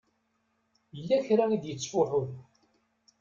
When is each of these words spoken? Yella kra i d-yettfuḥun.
Yella 0.95 1.25
kra 1.27 1.43
i 1.55 1.57
d-yettfuḥun. 1.63 2.29